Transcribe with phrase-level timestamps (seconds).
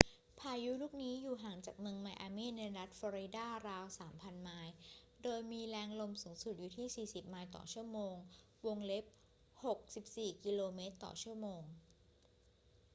[0.39, 3.85] พายุลูกนี้อยู่ห่างจากเมืองไมอามี่ในรัฐฟลอริดาราว
[4.15, 4.73] 3,000 ไมล์
[5.23, 7.97] โดยมีแรงลมสูงสุดอยู่ที่ 40 ไมล์/ชม.
[8.63, 10.45] 64 ก
[10.77, 10.79] ม./
[11.21, 11.45] ชม.